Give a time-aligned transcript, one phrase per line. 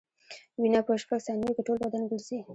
[0.61, 2.37] وینه په شپږ ثانیو کې ټول بدن ګرځي.